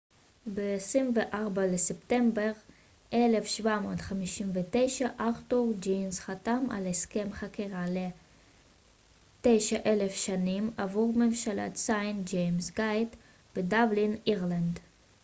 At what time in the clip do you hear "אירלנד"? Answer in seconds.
14.27-14.79